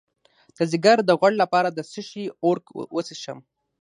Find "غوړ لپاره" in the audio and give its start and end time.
1.19-1.69